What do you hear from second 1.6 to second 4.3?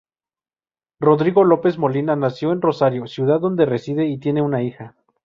Molina nació en Rosario, ciudad donde reside y